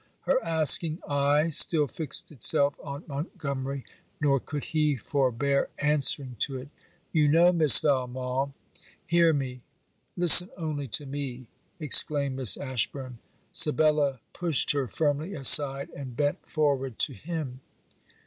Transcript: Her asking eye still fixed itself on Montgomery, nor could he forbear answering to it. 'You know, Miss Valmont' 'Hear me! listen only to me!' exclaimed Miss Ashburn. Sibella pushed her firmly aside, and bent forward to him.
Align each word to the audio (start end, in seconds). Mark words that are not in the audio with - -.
Her 0.21 0.43
asking 0.43 0.97
eye 1.07 1.49
still 1.49 1.85
fixed 1.85 2.31
itself 2.31 2.79
on 2.83 3.03
Montgomery, 3.05 3.85
nor 4.19 4.39
could 4.39 4.63
he 4.63 4.95
forbear 4.97 5.69
answering 5.77 6.37
to 6.39 6.57
it. 6.57 6.69
'You 7.11 7.27
know, 7.27 7.51
Miss 7.53 7.77
Valmont' 7.77 8.53
'Hear 9.05 9.31
me! 9.31 9.61
listen 10.17 10.49
only 10.57 10.87
to 10.87 11.05
me!' 11.05 11.49
exclaimed 11.79 12.37
Miss 12.37 12.57
Ashburn. 12.57 13.19
Sibella 13.51 14.21
pushed 14.33 14.71
her 14.71 14.87
firmly 14.87 15.35
aside, 15.35 15.89
and 15.95 16.15
bent 16.17 16.49
forward 16.49 16.97
to 16.97 17.13
him. 17.13 17.59